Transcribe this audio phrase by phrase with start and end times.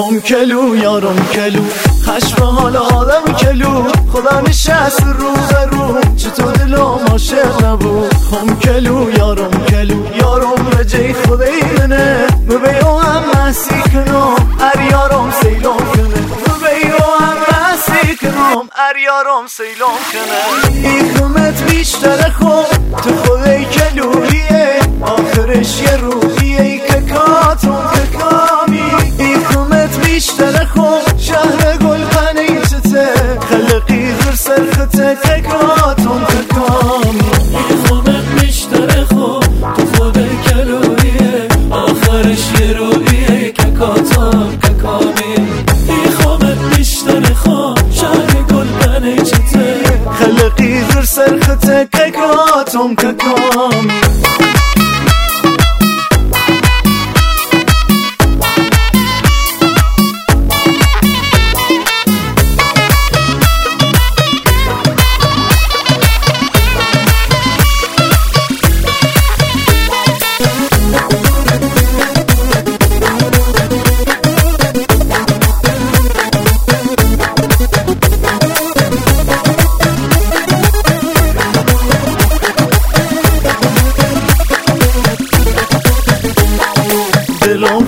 [0.00, 1.62] هم کلو یارم کلو.
[2.06, 3.84] خشم حال آدم کلو.
[4.12, 6.00] خدا نشست رو به رو.
[6.16, 10.16] چطور دلم عاشق نبود؟ هم کلو یارم کلو.
[10.16, 14.34] یارم رجی خدای منه ببیو هم مسی کنم.
[14.60, 16.20] ار یارم سیلم کنه.
[16.44, 18.68] ببیو هم مسی کنم.
[18.88, 20.88] ار یارم سیلم کنه.
[20.88, 22.66] این خمت بیشتر خوب
[23.02, 26.29] تو خدای کلویه آخرش یه روحیه
[52.80, 54.00] کاتون که کامی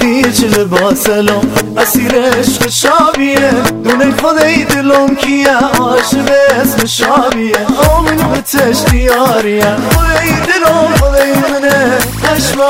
[0.00, 1.40] خیچ لباسلم
[1.76, 3.50] اسیر عشق شابیه
[3.84, 7.56] دونه خدای دلم کیه؟ عاشق اسم شابیه
[7.90, 11.98] آمین به تشتیاریه خدای دلم خدای منه.
[12.34, 12.60] عشق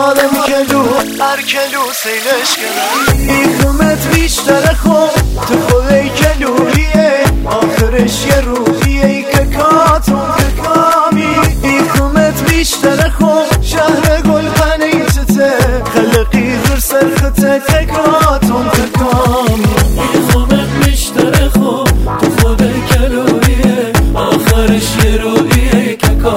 [0.00, 0.84] آدم کلو
[1.24, 5.10] هر کلو سیلش کنه این خمت بیشتر خوب
[5.48, 7.12] تو خدای کلویه.
[7.46, 11.26] آخرش یه روحیه که کاتون که کامی.
[11.62, 13.55] این خمت بیشتر خوب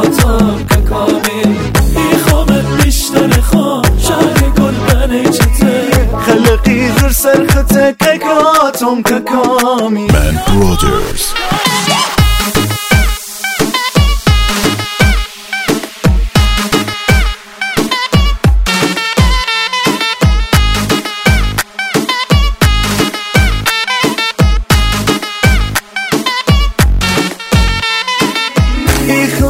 [0.04, 1.60] رویه که که کامی.
[1.96, 5.92] این خمت بیشتر خوب شهر گل پنیچته
[6.26, 11.24] خلقی غر سرخته تکاتون تکامی Man Brothers.
[11.66, 11.69] این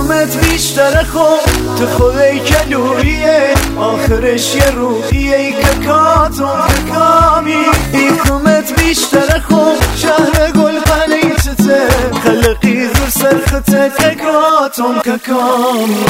[0.09, 7.55] خمت بیشتر خوب تو خودی کلویه آخرش یه روحیه که کاتون کامی.
[7.93, 11.87] این خمت بیشتر خوب شهر گل پنیچته
[12.23, 13.91] خلقی غر سرخته
[15.03, 16.05] که کامی.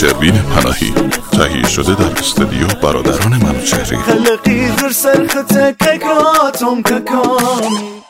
[0.00, 0.94] شروین پناهی.
[1.32, 3.96] تهیه شده در استودیو برادران منوچهری.
[3.96, 8.01] خلقی غر سرخته تکاتون که کامی